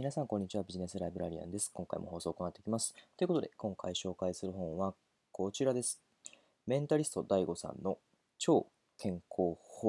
[0.00, 0.62] 皆さん、こんにちは。
[0.62, 1.70] ビジネスライブラリアンです。
[1.74, 2.94] 今回も放送を行っていきます。
[3.18, 4.94] ということで、今回紹介する本は
[5.30, 6.00] こちらです。
[6.66, 7.98] メンタリスト DAIGO さんの
[8.38, 8.66] 超
[8.96, 9.58] 健康